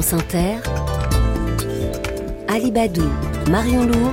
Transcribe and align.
France 0.00 0.14
Inter, 0.14 0.56
Alibadou, 2.48 3.06
Marion 3.50 3.84
Lourd, 3.84 4.12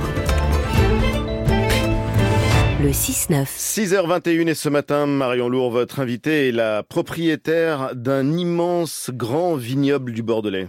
le 2.82 2.90
6-9. 2.90 3.46
6h21 3.46 4.48
et 4.48 4.54
ce 4.54 4.68
matin, 4.68 5.06
Marion 5.06 5.48
Lourd, 5.48 5.70
votre 5.70 6.00
invitée 6.00 6.48
est 6.48 6.52
la 6.52 6.82
propriétaire 6.82 7.92
d'un 7.94 8.36
immense 8.36 9.10
grand 9.14 9.54
vignoble 9.54 10.12
du 10.12 10.22
Bordelais. 10.22 10.68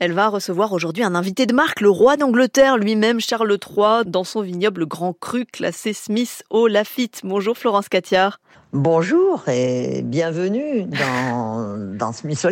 Elle 0.00 0.12
va 0.12 0.26
recevoir 0.26 0.72
aujourd'hui 0.72 1.04
un 1.04 1.14
invité 1.14 1.46
de 1.46 1.54
marque, 1.54 1.80
le 1.80 1.88
roi 1.88 2.16
d'Angleterre 2.16 2.76
lui-même, 2.76 3.20
Charles 3.20 3.56
III, 3.64 4.04
dans 4.04 4.24
son 4.24 4.40
vignoble 4.40 4.84
Grand 4.84 5.12
Cru 5.12 5.46
classé 5.46 5.92
Smith 5.92 6.42
au 6.50 6.66
Lafitte. 6.66 7.20
Bonjour 7.22 7.56
Florence 7.56 7.88
Catiard. 7.88 8.40
Bonjour 8.76 9.42
et 9.48 10.02
bienvenue 10.02 10.84
dans, 10.84 11.78
dans 11.96 12.12
Smith. 12.12 12.46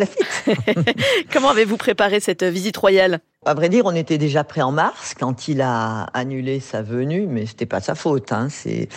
Comment 1.34 1.50
avez-vous 1.50 1.76
préparé 1.76 2.18
cette 2.18 2.44
visite 2.44 2.78
royale? 2.78 3.20
À 3.46 3.52
vrai 3.52 3.68
dire, 3.68 3.84
on 3.84 3.94
était 3.94 4.16
déjà 4.16 4.42
prêt 4.42 4.62
en 4.62 4.72
mars 4.72 5.12
quand 5.18 5.48
il 5.48 5.60
a 5.60 6.04
annulé 6.14 6.60
sa 6.60 6.80
venue, 6.80 7.26
mais 7.28 7.44
c'était 7.44 7.66
pas 7.66 7.80
sa 7.80 7.94
faute. 7.94 8.32
Hein. 8.32 8.48
C'est, 8.48 8.88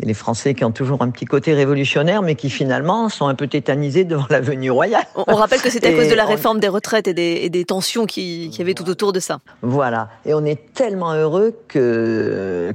les 0.00 0.14
Français 0.14 0.54
qui 0.54 0.64
ont 0.64 0.70
toujours 0.70 1.02
un 1.02 1.10
petit 1.10 1.24
côté 1.24 1.54
révolutionnaire, 1.54 2.22
mais 2.22 2.36
qui 2.36 2.48
finalement 2.48 3.08
sont 3.08 3.26
un 3.26 3.34
peu 3.34 3.48
tétanisés 3.48 4.04
devant 4.04 4.26
la 4.30 4.40
venue 4.40 4.70
royale. 4.70 5.04
On 5.16 5.34
rappelle 5.34 5.60
que 5.60 5.70
c'était 5.70 5.88
à 5.88 5.92
cause 5.92 6.08
de 6.08 6.14
la 6.14 6.24
réforme 6.24 6.60
des 6.60 6.68
retraites 6.68 7.08
et 7.08 7.14
des, 7.50 7.64
tensions 7.64 8.06
qui, 8.06 8.50
qui 8.52 8.62
avaient 8.62 8.74
tout 8.74 8.88
autour 8.88 9.12
de 9.12 9.18
ça. 9.18 9.40
Voilà. 9.62 10.08
Et 10.24 10.34
on 10.34 10.44
est 10.44 10.72
tellement 10.72 11.12
heureux 11.12 11.56
qu'ils 11.68 12.74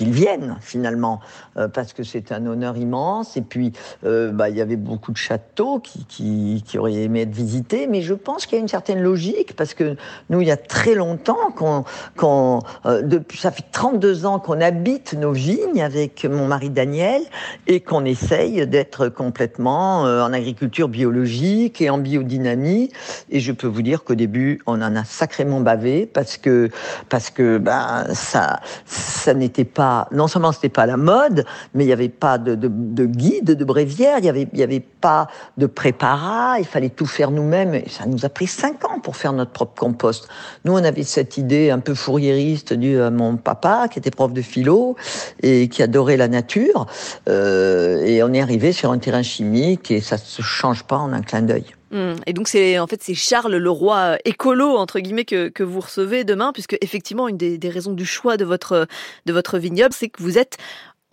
viennent 0.00 0.56
finalement, 0.62 1.20
euh, 1.58 1.68
parce 1.68 1.92
que 1.92 2.02
c'est 2.04 2.32
un 2.32 2.46
honneur 2.46 2.78
immense. 2.78 3.33
Et 3.36 3.42
puis, 3.42 3.72
euh, 4.04 4.32
bah, 4.32 4.48
il 4.48 4.56
y 4.56 4.60
avait 4.60 4.76
beaucoup 4.76 5.12
de 5.12 5.16
châteaux 5.16 5.78
qui, 5.78 6.04
qui, 6.06 6.62
qui 6.66 6.78
auraient 6.78 6.94
aimé 6.94 7.22
être 7.22 7.34
visités, 7.34 7.86
mais 7.86 8.02
je 8.02 8.14
pense 8.14 8.46
qu'il 8.46 8.56
y 8.56 8.58
a 8.58 8.62
une 8.62 8.68
certaine 8.68 9.00
logique, 9.00 9.54
parce 9.56 9.74
que 9.74 9.96
nous, 10.30 10.40
il 10.40 10.48
y 10.48 10.50
a 10.50 10.56
très 10.56 10.94
longtemps 10.94 11.50
qu'on, 11.56 11.84
qu'on 12.16 12.60
euh, 12.86 13.20
ça 13.34 13.50
fait 13.50 13.64
32 13.72 14.26
ans 14.26 14.38
qu'on 14.38 14.60
habite 14.60 15.14
nos 15.14 15.32
vignes 15.32 15.82
avec 15.82 16.24
mon 16.24 16.46
mari 16.46 16.70
Daniel 16.70 17.22
et 17.66 17.80
qu'on 17.80 18.04
essaye 18.04 18.66
d'être 18.66 19.08
complètement 19.08 20.06
euh, 20.06 20.22
en 20.22 20.32
agriculture 20.32 20.88
biologique 20.88 21.80
et 21.80 21.90
en 21.90 21.98
biodynamie. 21.98 22.90
Et 23.30 23.40
je 23.40 23.52
peux 23.52 23.66
vous 23.66 23.82
dire 23.82 24.04
qu'au 24.04 24.14
début, 24.14 24.60
on 24.66 24.80
en 24.82 24.96
a 24.96 25.04
sacrément 25.04 25.60
bavé 25.60 26.06
parce 26.06 26.36
que 26.36 26.70
parce 27.08 27.30
que 27.30 27.58
ben 27.58 28.06
ça 28.12 28.60
ça 28.86 29.34
n'était 29.34 29.64
pas 29.64 30.08
non 30.12 30.28
seulement 30.28 30.52
c'était 30.52 30.68
pas 30.68 30.86
la 30.86 30.96
mode, 30.96 31.44
mais 31.74 31.84
il 31.84 31.86
n'y 31.86 31.92
avait 31.92 32.08
pas 32.08 32.38
de, 32.38 32.54
de, 32.54 32.68
de, 32.68 33.06
guide, 33.06 33.23
de 33.42 33.64
bréviaire, 33.64 34.18
il 34.18 34.24
y 34.24 34.28
avait 34.28 34.48
il 34.52 34.58
y 34.58 34.62
avait 34.62 34.80
pas 34.80 35.28
de 35.58 35.66
préparat, 35.66 36.58
il 36.58 36.64
fallait 36.64 36.90
tout 36.90 37.06
faire 37.06 37.30
nous-mêmes. 37.30 37.74
Et 37.74 37.88
ça 37.88 38.06
nous 38.06 38.24
a 38.24 38.28
pris 38.28 38.46
cinq 38.46 38.84
ans 38.84 39.00
pour 39.00 39.16
faire 39.16 39.32
notre 39.32 39.50
propre 39.50 39.78
compost. 39.78 40.28
Nous, 40.64 40.72
on 40.72 40.84
avait 40.84 41.02
cette 41.02 41.36
idée 41.36 41.70
un 41.70 41.80
peu 41.80 41.94
fourriériste 41.94 42.72
due 42.72 43.00
à 43.00 43.10
mon 43.10 43.36
papa, 43.36 43.88
qui 43.88 43.98
était 43.98 44.10
prof 44.10 44.32
de 44.32 44.42
philo 44.42 44.96
et 45.42 45.68
qui 45.68 45.82
adorait 45.82 46.16
la 46.16 46.28
nature. 46.28 46.86
Euh, 47.28 48.02
et 48.04 48.22
on 48.22 48.32
est 48.32 48.40
arrivé 48.40 48.72
sur 48.72 48.90
un 48.90 48.98
terrain 48.98 49.22
chimique 49.22 49.90
et 49.90 50.00
ça 50.00 50.18
se 50.18 50.42
change 50.42 50.84
pas 50.84 50.96
en 50.96 51.12
un 51.12 51.22
clin 51.22 51.42
d'œil. 51.42 51.66
Hum. 51.92 52.16
Et 52.26 52.32
donc 52.32 52.48
c'est 52.48 52.78
en 52.80 52.88
fait 52.88 53.00
c'est 53.02 53.14
Charles 53.14 53.54
le 53.54 53.70
roi 53.70 54.16
écolo 54.24 54.76
entre 54.76 54.98
guillemets 54.98 55.24
que, 55.24 55.48
que 55.48 55.62
vous 55.62 55.78
recevez 55.78 56.24
demain 56.24 56.52
puisque 56.52 56.76
effectivement 56.80 57.28
une 57.28 57.36
des, 57.36 57.56
des 57.56 57.68
raisons 57.68 57.92
du 57.92 58.04
choix 58.04 58.36
de 58.36 58.44
votre 58.44 58.88
de 59.26 59.32
votre 59.32 59.58
vignoble 59.58 59.92
c'est 59.92 60.08
que 60.08 60.20
vous 60.20 60.36
êtes 60.36 60.56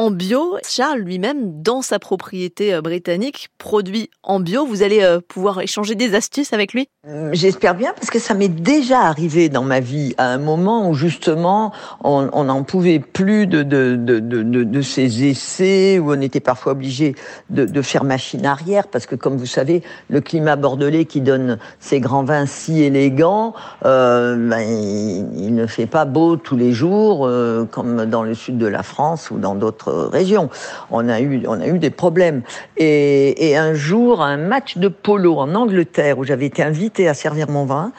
en 0.02 0.10
bio. 0.10 0.58
Charles 0.68 1.02
lui-même, 1.02 1.62
dans 1.62 1.84
sa 1.84 2.00
propriété 2.00 2.74
euh, 2.74 2.82
britannique, 2.82 3.50
produit 3.60 4.10
en 4.24 4.40
bio. 4.40 4.66
Vous 4.66 4.82
allez 4.82 5.04
euh, 5.04 5.20
pouvoir 5.20 5.62
échanger 5.62 5.94
des 5.94 6.16
astuces 6.16 6.54
avec 6.54 6.74
lui? 6.74 6.90
Euh, 7.08 7.30
J'espère 7.34 7.76
bien, 7.76 7.94
parce 7.94 8.10
que 8.10 8.18
ça 8.18 8.34
m'est 8.34 8.50
déjà 8.50 9.02
arrivé 9.02 9.48
dans 9.48 9.62
ma 9.62 9.80
vie, 9.80 10.16
à 10.18 10.26
un 10.26 10.40
moment 10.40 10.90
où 10.90 10.96
justement 10.96 11.72
on 12.04 12.44
n'en 12.44 12.64
pouvait 12.64 12.98
plus 12.98 13.46
de, 13.46 13.62
de, 13.62 13.96
de, 13.96 14.20
de, 14.20 14.82
ces 14.82 15.24
essais, 15.26 16.00
où 16.00 16.12
on 16.12 16.22
était 16.22 16.40
parfois 16.40 16.72
obligé 16.72 17.16
de, 17.52 17.81
faire 17.84 18.04
machine 18.04 18.46
arrière, 18.46 18.88
parce 18.88 19.06
que 19.06 19.16
comme 19.16 19.38
vous 19.38 19.46
savez, 19.46 19.84
le 20.09 20.20
climat 20.20 20.56
bordelais 20.56 21.06
qui 21.06 21.22
donne 21.22 21.59
ces 21.80 22.00
grands 22.00 22.24
vins 22.24 22.46
si 22.48 22.81
élégants, 22.81 23.54
ben, 23.84 24.59
il, 24.59 25.54
ne 25.54 25.68
fait 25.68 25.86
pas 25.86 26.06
beau 26.06 26.38
tous 26.38 26.58
les 26.58 26.72
jours, 26.72 27.30
comme 27.72 28.06
dans 28.06 28.24
le 28.24 28.34
sud 28.34 28.58
de 28.58 28.68
la 28.68 28.84
France 28.84 29.30
ou 29.31 29.38
dans 29.38 29.56
d'autres 29.56 29.91
région. 30.12 30.50
On 30.90 31.07
a 31.09 31.19
eu, 31.22 31.44
on 31.47 31.59
a 31.59 31.68
eu 31.68 31.79
des 31.79 31.90
problèmes. 31.90 32.41
Et, 32.78 33.56
un 33.57 33.74
jour, 33.74 34.22
un 34.22 34.38
match 34.38 34.78
de 34.78 34.88
polo 34.88 35.38
en 35.38 35.56
Angleterre 35.56 36.18
où 36.18 36.24
j'avais 36.24 36.46
été 36.46 36.63
invité 36.63 37.07
à 37.07 37.13
servir 37.13 37.50
mon 37.50 37.66
vin, 37.66 37.91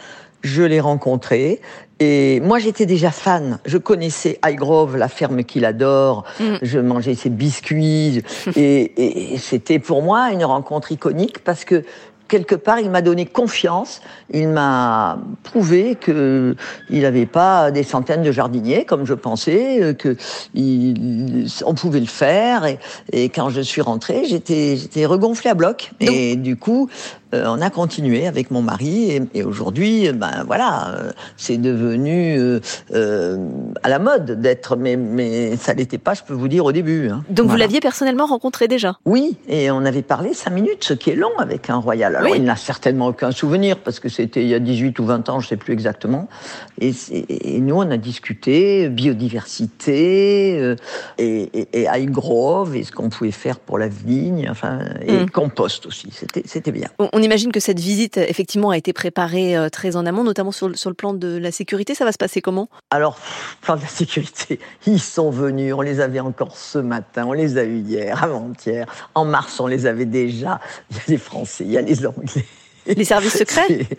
je 0.43 0.63
l'ai 0.63 0.81
rencontré. 0.81 1.61
Et 2.01 2.41
moi, 2.41 2.59
j'étais 2.59 2.87
déjà 2.87 3.13
fan. 3.13 3.59
Je 3.65 3.79
connaissais 3.79 4.39
Highgrove, 4.43 4.97
la 4.97 5.09
ferme 5.09 5.45
qu'il 5.45 5.65
adore. 5.65 6.25
Mm. 6.41 6.55
Je 6.63 6.79
mangeais 6.81 7.15
ses 7.15 7.31
biscuits. 7.31 8.23
et, 8.57 9.35
et 9.35 9.39
c'était 9.39 9.79
pour 9.79 10.03
moi 10.03 10.31
une 10.33 10.45
rencontre 10.45 10.91
iconique 10.91 11.45
parce 11.45 11.65
que 11.65 11.85
quelque 12.29 12.55
part, 12.55 12.81
il 12.81 12.91
m'a 12.91 13.03
donné 13.03 13.27
confiance. 13.27 14.01
Il 14.33 14.49
m'a 14.49 15.19
prouvé 15.43 15.97
que 15.97 16.57
il 16.91 17.03
n'avait 17.03 17.27
pas 17.27 17.71
des 17.71 17.83
centaines 17.83 18.23
de 18.23 18.33
jardiniers, 18.33 18.85
comme 18.85 19.05
je 19.05 19.15
pensais, 19.15 19.83
euh, 19.83 19.93
que 19.93 20.17
on 21.65 21.75
pouvait 21.75 22.01
le 22.01 22.07
faire. 22.07 22.67
Et, 23.13 23.29
quand 23.29 23.51
je 23.51 23.61
suis 23.61 23.81
rentrée, 23.81 24.25
j'étais, 24.27 24.77
j'étais 24.77 25.07
regonflée 25.07 25.51
à 25.51 25.55
bloc. 25.55 25.93
et 26.01 26.37
du 26.37 26.57
coup, 26.57 26.89
euh, 27.35 27.45
on 27.47 27.61
a 27.61 27.71
continué 27.71 28.27
avec 28.27 28.51
mon 28.51 28.63
mari 28.63 29.21
et, 29.35 29.43
aujourd'hui, 29.43 30.13
ben 30.13 30.45
voilà, 30.47 30.95
euh, 30.95 31.13
c'est 31.37 31.57
devenu 31.57 32.37
euh, 32.93 33.39
à 33.83 33.89
la 33.89 33.99
mode 33.99 34.41
d'être, 34.41 34.77
mais, 34.77 34.97
mais 34.97 35.57
ça 35.57 35.75
l'était 35.75 35.99
pas, 35.99 36.15
je 36.15 36.23
peux 36.23 36.35
vous 36.35 36.49
dire 36.49 36.65
au 36.65 36.73
début. 36.73 37.09
Hein. 37.09 37.25
Donc 37.31 37.49
vous 37.49 37.57
l'aviez 37.57 37.81
personnellement 37.81 38.27
rencontré 38.27 38.69
déjà 38.69 38.99
Oui, 39.05 39.37
et 39.49 39.71
on 39.71 39.85
avait 39.85 40.03
parlé 40.03 40.35
cinq 40.35 40.51
minutes, 40.51 40.85
ce 40.85 40.95
qui 40.95 41.11
est 41.11 41.17
long 41.17 41.37
avec 41.39 41.71
un 41.71 41.77
royal. 41.77 42.17
Alors 42.17 42.37
il 42.37 42.45
n'a 42.45 42.57
certainement 42.57 43.07
aucun 43.07 43.31
souvenir 43.31 43.79
parce 43.79 44.01
que 44.01 44.09
c'était 44.09 44.43
il 44.43 44.49
y 44.49 44.55
a 44.55 44.59
18 44.59 44.99
ou 44.99 45.05
20 45.05 45.29
ans, 45.29 45.41
je 45.41 45.49
sais 45.49 45.57
plus 45.57 45.73
exactement. 45.73 46.29
Et, 46.81 46.93
et 47.29 47.61
nous, 47.61 47.77
on 47.77 47.91
a 47.91 47.97
discuté 47.97 48.89
biodiversité 48.89 50.75
et, 51.19 51.67
high 51.75 52.11
grove 52.11 52.77
et 52.77 52.85
ce 52.85 52.93
qu'on 52.93 53.09
pouvait 53.09 53.31
faire 53.31 53.59
pour 53.59 53.79
la 53.79 53.89
vigne, 53.89 54.49
enfin 54.51 54.81
et 55.07 55.25
mm. 55.25 55.31
compost 55.31 55.87
aussi. 55.87 56.11
C'était 56.45 56.73
bien 56.73 56.89
on 57.13 57.22
imagine 57.23 57.53
que 57.53 57.61
cette 57.61 57.81
visite, 57.81 58.17
effectivement, 58.17 58.71
a 58.71 58.77
été 58.77 58.93
préparée 58.93 59.57
euh, 59.57 59.69
très 59.69 59.97
en 59.97 60.07
amont, 60.07 60.25
notamment 60.25 60.53
sur, 60.53 60.69
le 60.69 60.95
plan 60.95 61.15
de 61.15 61.37
la 61.37 61.53
sécurité. 61.53 61.95
Ça 61.95 62.05
va 62.05 62.13
se 62.13 62.19
passer 62.19 62.41
comment? 62.41 62.69
Alors, 62.91 63.19
plan 63.61 63.77
de 63.77 63.83
la 63.83 63.89
sécurité, 63.89 64.61
ils 64.87 65.01
sont 65.01 65.31
venus. 65.31 65.75
On 65.75 65.81
les 65.81 66.01
avait 66.01 66.21
encore 66.21 66.57
ce 66.57 66.79
matin, 66.79 67.25
on 67.27 67.33
les 67.33 67.59
a 67.59 67.65
eu 67.65 67.79
hier, 67.79 68.23
avant-hier. 68.23 68.87
En 69.15 69.25
mars, 69.25 69.61
on 69.61 69.67
les 69.67 69.87
avait 69.87 70.07
déjà. 70.07 70.61
Il 70.91 70.97
y 70.97 71.01
a 71.01 71.03
les 71.09 71.19
Français, 71.19 71.65
il 71.65 71.73
y 71.73 71.79
a 71.79 71.83
les 71.83 72.07
Anglais. 72.07 72.47
Les 72.87 73.05
services 73.05 73.39
secrets? 73.39 73.87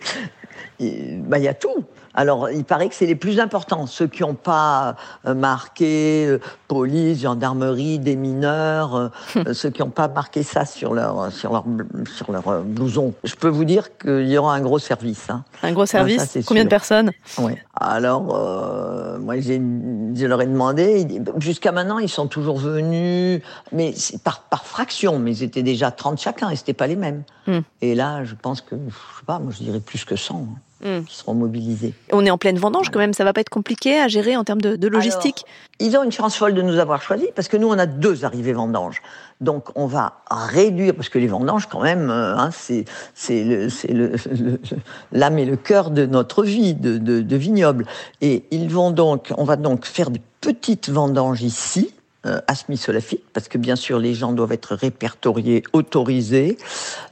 Bah, 0.80 1.38
Il 1.38 1.44
y 1.44 1.48
a 1.48 1.54
tout. 1.54 1.84
Alors, 2.14 2.50
il 2.50 2.64
paraît 2.64 2.88
que 2.88 2.94
c'est 2.94 3.06
les 3.06 3.14
plus 3.16 3.40
importants, 3.40 3.86
ceux 3.86 4.06
qui 4.06 4.22
n'ont 4.22 4.34
pas 4.34 4.96
euh, 5.26 5.34
marqué 5.34 6.26
euh, 6.26 6.40
police, 6.68 7.20
gendarmerie, 7.20 7.98
des 7.98 8.16
mineurs, 8.16 9.10
euh, 9.36 9.52
ceux 9.52 9.70
qui 9.70 9.82
n'ont 9.82 9.90
pas 9.90 10.08
marqué 10.08 10.42
ça 10.42 10.64
sur 10.64 10.94
leur 10.94 11.32
sur 11.32 11.52
leur 11.52 11.64
sur 12.14 12.30
leur 12.30 12.62
blouson. 12.62 13.14
Je 13.24 13.34
peux 13.34 13.48
vous 13.48 13.64
dire 13.64 13.96
qu'il 13.98 14.28
y 14.28 14.38
aura 14.38 14.54
un 14.54 14.60
gros 14.60 14.78
service. 14.78 15.28
Hein. 15.28 15.44
Un 15.62 15.72
gros 15.72 15.86
service. 15.86 16.38
Combien 16.46 16.64
de 16.64 16.68
personnes 16.68 17.10
Oui. 17.38 17.52
Alors, 17.74 18.34
euh, 18.34 19.18
moi, 19.18 19.40
j'ai, 19.40 19.60
je 20.14 20.26
leur 20.26 20.40
ai 20.40 20.46
demandé. 20.46 21.06
Jusqu'à 21.38 21.72
maintenant, 21.72 21.98
ils 21.98 22.08
sont 22.08 22.28
toujours 22.28 22.58
venus, 22.58 23.42
mais 23.72 23.94
par 24.22 24.42
par 24.42 24.64
fraction. 24.64 25.18
Mais 25.18 25.32
ils 25.32 25.42
étaient 25.42 25.62
déjà 25.62 25.90
30 25.90 26.20
chacun, 26.20 26.50
et 26.50 26.56
c'était 26.56 26.74
pas 26.74 26.86
les 26.86 26.96
mêmes. 26.96 27.24
Hmm. 27.46 27.60
Et 27.82 27.94
là, 27.94 28.24
je 28.24 28.34
pense 28.34 28.60
que, 28.60 28.76
je 28.76 28.94
sais 28.94 29.24
pas, 29.26 29.38
moi, 29.38 29.52
je 29.56 29.64
dirais 29.64 29.80
plus 29.80 30.04
que 30.04 30.16
100. 30.16 30.46
Hmm. 30.84 31.04
qui 31.04 31.16
seront 31.16 31.32
mobilisés. 31.32 31.94
On 32.12 32.26
est 32.26 32.30
en 32.30 32.36
pleine 32.36 32.58
vendange 32.58 32.90
quand 32.90 32.98
même, 32.98 33.14
ça 33.14 33.24
va 33.24 33.32
pas 33.32 33.40
être 33.40 33.48
compliqué 33.48 33.98
à 33.98 34.06
gérer 34.06 34.36
en 34.36 34.44
termes 34.44 34.60
de, 34.60 34.86
logistique 34.86 35.46
Ils 35.80 35.96
ont 35.96 36.02
une 36.02 36.12
chance 36.12 36.36
folle 36.36 36.52
de 36.52 36.60
nous 36.60 36.78
avoir 36.78 37.00
choisis 37.00 37.28
parce 37.34 37.48
que 37.48 37.56
nous, 37.56 37.68
on 37.68 37.78
a 37.78 37.86
deux 37.86 38.26
arrivées 38.26 38.52
vendanges. 38.52 39.00
Donc 39.40 39.70
on 39.76 39.86
va 39.86 40.20
réduire, 40.30 40.94
parce 40.94 41.08
que 41.08 41.18
les 41.18 41.26
vendanges 41.26 41.68
quand 41.70 41.80
même, 41.80 42.10
euh, 42.10 42.36
hein, 42.36 42.50
c'est 42.52 42.84
l'âme 45.10 45.38
et 45.38 45.46
le 45.46 45.56
cœur 45.56 45.90
de 45.90 46.04
notre 46.04 46.42
vie 46.42 46.74
de, 46.74 46.98
de, 46.98 47.22
de 47.22 47.36
vignoble. 47.36 47.86
Et 48.20 48.44
ils 48.50 48.68
vont 48.68 48.90
donc, 48.90 49.32
on 49.38 49.44
va 49.44 49.56
donc 49.56 49.86
faire 49.86 50.10
des 50.10 50.20
petites 50.42 50.90
vendanges 50.90 51.42
ici, 51.42 51.94
euh, 52.26 52.40
à 52.46 52.54
Smith 52.54 52.90
parce 53.34 53.48
que 53.48 53.58
bien 53.58 53.76
sûr 53.76 53.98
les 53.98 54.14
gens 54.14 54.32
doivent 54.32 54.52
être 54.52 54.74
répertoriés, 54.74 55.62
autorisés, 55.74 56.56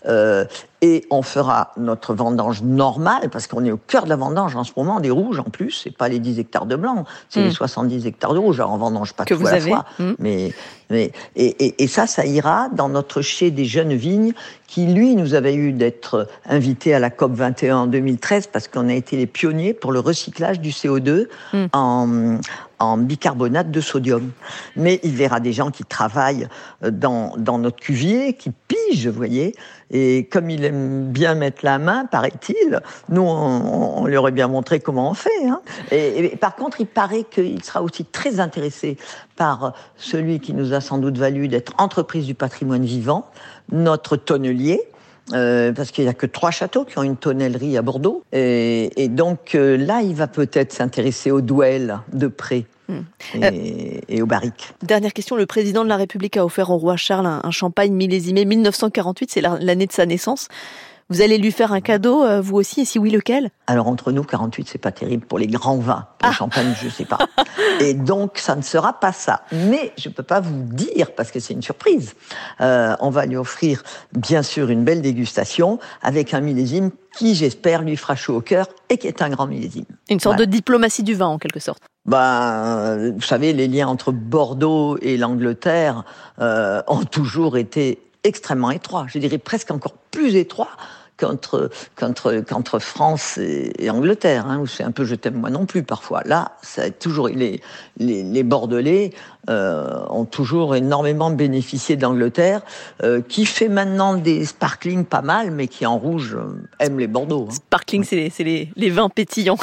euh, 0.06 0.46
et 0.82 1.06
on 1.10 1.22
fera 1.22 1.70
notre 1.76 2.12
vendange 2.12 2.62
normale, 2.62 3.30
parce 3.30 3.46
qu'on 3.46 3.64
est 3.64 3.70
au 3.70 3.76
cœur 3.78 4.04
de 4.04 4.08
la 4.10 4.16
vendange 4.16 4.56
en 4.56 4.64
ce 4.64 4.72
moment, 4.76 5.00
des 5.00 5.10
rouges 5.10 5.38
en 5.38 5.44
plus, 5.44 5.70
c'est 5.84 5.96
pas 5.96 6.08
les 6.08 6.18
10 6.18 6.40
hectares 6.40 6.66
de 6.66 6.76
blanc, 6.76 7.04
c'est 7.30 7.40
Mm. 7.40 7.44
les 7.44 7.50
70 7.52 8.06
hectares 8.06 8.34
de 8.34 8.38
rouge, 8.38 8.58
alors 8.60 8.72
on 8.72 8.78
vendange 8.78 9.14
pas 9.14 9.24
Que 9.24 9.34
tout 9.34 9.40
vous 9.40 9.46
à 9.46 9.52
la 9.52 9.56
avez. 9.58 9.70
fois, 9.70 9.84
Mm. 10.00 10.10
mais, 10.18 10.52
mais 10.90 11.12
et, 11.36 11.64
et, 11.64 11.84
et 11.84 11.86
ça, 11.86 12.06
ça 12.06 12.26
ira 12.26 12.68
dans 12.72 12.88
notre 12.88 13.22
chez 13.22 13.50
des 13.52 13.64
jeunes 13.64 13.94
vignes 13.94 14.32
qui, 14.66 14.86
lui, 14.86 15.14
nous 15.16 15.34
avait 15.34 15.54
eu 15.54 15.72
d'être 15.72 16.26
invité 16.46 16.94
à 16.94 16.98
la 16.98 17.10
COP 17.10 17.32
21 17.34 17.76
en 17.76 17.86
2013 17.86 18.48
parce 18.48 18.66
qu'on 18.68 18.88
a 18.88 18.94
été 18.94 19.16
les 19.16 19.26
pionniers 19.26 19.74
pour 19.74 19.92
le 19.92 20.00
recyclage 20.00 20.60
du 20.60 20.70
CO2 20.70 21.28
Mm. 21.52 21.64
en, 21.74 22.38
en 22.80 22.96
bicarbonate 22.96 23.70
de 23.70 23.80
sodium. 23.80 24.32
Mais 24.74 24.98
il 25.04 25.12
verra 25.14 25.38
des 25.38 25.52
gens 25.52 25.70
qui 25.70 25.84
travaillent 25.84 26.48
euh, 26.82 26.90
dans, 26.90 27.34
dans 27.36 27.58
notre 27.58 27.76
cuvier, 27.76 28.32
qui 28.34 28.50
pigent, 28.66 29.06
vous 29.08 29.16
voyez. 29.16 29.54
Et 29.90 30.28
comme 30.30 30.48
il 30.50 30.64
aime 30.64 31.10
bien 31.10 31.34
mettre 31.34 31.64
la 31.64 31.78
main, 31.78 32.06
paraît-il, 32.06 32.80
nous, 33.08 33.22
on, 33.22 34.02
on 34.02 34.06
lui 34.06 34.16
aurait 34.16 34.32
bien 34.32 34.48
montré 34.48 34.80
comment 34.80 35.10
on 35.10 35.14
fait. 35.14 35.46
hein. 35.48 35.60
Et, 35.90 36.32
et 36.32 36.36
par 36.36 36.56
contre, 36.56 36.80
il 36.80 36.86
paraît 36.86 37.24
qu'il 37.24 37.62
sera 37.64 37.82
aussi 37.82 38.04
très 38.04 38.40
intéressé 38.40 38.96
par 39.36 39.74
celui 39.96 40.40
qui 40.40 40.54
nous 40.54 40.72
a 40.72 40.80
sans 40.80 40.98
doute 40.98 41.18
valu 41.18 41.48
d'être 41.48 41.72
entreprise 41.78 42.26
du 42.26 42.34
patrimoine 42.34 42.84
vivant, 42.84 43.26
notre 43.70 44.16
tonnelier. 44.16 44.80
euh, 45.34 45.72
parce 45.72 45.90
qu'il 45.90 46.04
n'y 46.04 46.10
a 46.10 46.14
que 46.14 46.26
trois 46.26 46.50
châteaux 46.50 46.84
qui 46.84 46.98
ont 46.98 47.02
une 47.02 47.16
tonnellerie 47.16 47.76
à 47.76 47.82
Bordeaux. 47.82 48.24
Et, 48.32 48.90
et 49.02 49.08
donc 49.08 49.54
euh, 49.54 49.76
là, 49.76 50.00
il 50.02 50.14
va 50.14 50.26
peut-être 50.26 50.72
s'intéresser 50.72 51.30
aux 51.30 51.40
douelles 51.40 51.98
de 52.12 52.26
près 52.26 52.66
Hmm. 52.92 53.42
et, 53.42 54.00
et 54.08 54.22
aux 54.22 54.26
barriques. 54.26 54.74
Dernière 54.82 55.12
question, 55.12 55.36
le 55.36 55.46
président 55.46 55.84
de 55.84 55.88
la 55.88 55.96
République 55.96 56.36
a 56.36 56.44
offert 56.44 56.70
au 56.70 56.76
roi 56.78 56.96
Charles 56.96 57.26
un, 57.26 57.40
un 57.44 57.50
champagne 57.50 57.92
millésimé 57.92 58.44
1948, 58.44 59.30
c'est 59.30 59.40
la- 59.40 59.58
l'année 59.60 59.86
de 59.86 59.92
sa 59.92 60.06
naissance. 60.06 60.48
Vous 61.10 61.20
allez 61.20 61.36
lui 61.36 61.52
faire 61.52 61.72
un 61.72 61.82
cadeau, 61.82 62.24
euh, 62.24 62.40
vous 62.40 62.56
aussi, 62.56 62.80
et 62.82 62.84
si 62.86 62.98
oui, 62.98 63.10
lequel? 63.10 63.50
Alors 63.66 63.86
entre 63.88 64.12
nous, 64.12 64.22
48, 64.22 64.66
c'est 64.70 64.78
pas 64.78 64.92
terrible 64.92 65.26
pour 65.26 65.38
les 65.38 65.46
grands 65.46 65.76
vins. 65.76 66.06
Pour 66.18 66.28
Ah. 66.28 66.28
le 66.28 66.34
champagne, 66.34 66.74
je 66.82 66.88
sais 66.88 67.04
pas. 67.04 67.18
Et 67.80 67.92
donc, 67.92 68.38
ça 68.38 68.56
ne 68.56 68.62
sera 68.62 68.98
pas 68.98 69.12
ça. 69.12 69.42
Mais 69.52 69.92
je 69.98 70.08
peux 70.08 70.22
pas 70.22 70.40
vous 70.40 70.62
dire 70.62 71.12
parce 71.14 71.30
que 71.30 71.38
c'est 71.40 71.52
une 71.52 71.60
surprise. 71.62 72.14
Euh, 72.62 72.94
on 73.00 73.10
va 73.10 73.26
lui 73.26 73.36
offrir, 73.36 73.82
bien 74.16 74.42
sûr, 74.42 74.70
une 74.70 74.84
belle 74.84 75.02
dégustation 75.02 75.78
avec 76.02 76.32
un 76.32 76.40
millésime 76.40 76.90
qui, 77.18 77.34
j'espère, 77.34 77.82
lui 77.82 77.96
fera 77.96 78.14
chaud 78.16 78.36
au 78.36 78.40
cœur 78.40 78.66
et 78.88 78.96
qui 78.96 79.06
est 79.06 79.20
un 79.20 79.28
grand 79.28 79.46
millésime. 79.46 79.84
Une 80.08 80.20
sorte 80.20 80.36
Voilà. 80.36 80.46
de 80.46 80.50
diplomatie 80.50 81.02
du 81.02 81.14
vin, 81.14 81.26
en 81.26 81.38
quelque 81.38 81.60
sorte. 81.60 81.82
Ben, 82.04 83.12
vous 83.12 83.22
savez, 83.22 83.52
les 83.52 83.68
liens 83.68 83.86
entre 83.86 84.10
Bordeaux 84.10 84.98
et 85.00 85.16
l'Angleterre 85.16 86.04
euh, 86.40 86.82
ont 86.88 87.04
toujours 87.04 87.56
été 87.56 88.02
extrêmement 88.24 88.70
étroits. 88.70 89.06
Je 89.08 89.18
dirais 89.18 89.38
presque 89.38 89.70
encore 89.70 89.94
plus 90.10 90.34
étroits 90.36 90.70
qu'entre 91.16 91.70
qu'entre 91.94 92.40
qu'entre 92.40 92.78
France 92.80 93.38
et, 93.38 93.72
et 93.78 93.90
Angleterre, 93.90 94.46
hein, 94.46 94.58
où 94.58 94.66
c'est 94.66 94.82
un 94.82 94.90
peu 94.90 95.04
je 95.04 95.14
t'aime 95.14 95.34
moi 95.34 95.50
non 95.50 95.66
plus 95.66 95.84
parfois. 95.84 96.22
Là, 96.24 96.52
ça 96.62 96.82
a 96.82 96.90
toujours 96.90 97.28
les 97.28 97.60
les, 97.98 98.24
les 98.24 98.42
Bordelais 98.42 99.12
euh, 99.48 100.04
ont 100.08 100.24
toujours 100.24 100.74
énormément 100.74 101.30
bénéficié 101.30 101.96
d'Angleterre, 101.96 102.62
euh, 103.02 103.20
qui 103.20 103.46
fait 103.46 103.68
maintenant 103.68 104.14
des 104.14 104.44
sparkling 104.44 105.04
pas 105.04 105.22
mal, 105.22 105.50
mais 105.50 105.68
qui 105.68 105.86
en 105.86 105.98
rouge 105.98 106.34
euh, 106.34 106.62
aime 106.80 106.98
les 106.98 107.08
Bordeaux. 107.08 107.46
hein. 107.48 107.54
Sparkling, 107.54 108.04
c'est 108.04 108.16
les, 108.16 108.32
les, 108.38 108.72
les 108.74 108.90
vins 108.90 109.08
pétillants 109.08 109.58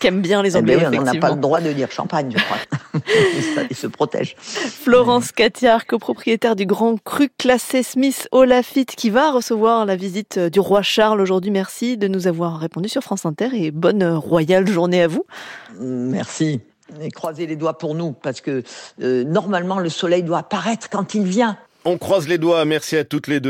qu'aiment 0.00 0.20
bien 0.20 0.42
les 0.42 0.54
Eh 0.54 0.58
Anglais, 0.58 0.76
ben 0.76 0.90
oui, 0.90 0.98
on 0.98 1.02
n'a 1.02 1.14
pas 1.14 1.30
le 1.30 1.40
droit 1.40 1.60
de 1.60 1.72
dire 1.72 1.90
champagne, 1.92 2.34
je 2.36 2.42
crois. 2.42 2.56
Ils 3.70 3.76
se 3.76 3.86
protègent. 3.86 4.34
Florence 4.38 5.32
Catiard, 5.32 5.86
copropriétaire 5.86 6.56
du 6.56 6.66
Grand 6.66 6.96
Cru 7.02 7.28
classé 7.38 7.82
Smith 7.82 8.28
au 8.32 8.44
Lafitte, 8.44 8.96
qui 8.96 9.10
va 9.10 9.30
recevoir 9.30 9.86
la 9.86 9.96
visite 9.96 10.38
euh, 10.38 10.50
du 10.50 10.60
roi 10.60 10.82
Charles 10.82 11.20
aujourd'hui. 11.20 11.50
Merci 11.50 11.96
de 11.96 12.08
nous 12.08 12.26
avoir 12.26 12.58
répondu 12.58 12.88
sur 12.88 13.02
France 13.02 13.26
Inter 13.26 13.50
et 13.52 13.70
bonne 13.70 14.02
euh, 14.02 14.18
royale 14.18 14.66
journée 14.66 15.02
à 15.02 15.08
vous. 15.08 15.24
Merci. 15.78 16.60
Et 17.00 17.10
croisez 17.10 17.46
les 17.46 17.56
doigts 17.56 17.78
pour 17.78 17.94
nous, 17.94 18.12
parce 18.12 18.40
que 18.40 18.62
euh, 19.00 19.24
normalement 19.24 19.78
le 19.78 19.88
soleil 19.88 20.22
doit 20.22 20.38
apparaître 20.38 20.88
quand 20.90 21.14
il 21.14 21.24
vient. 21.24 21.56
On 21.84 21.96
croise 21.96 22.28
les 22.28 22.36
doigts, 22.36 22.64
merci 22.66 22.96
à 22.96 23.04
toutes 23.04 23.26
les 23.26 23.40
deux. 23.40 23.48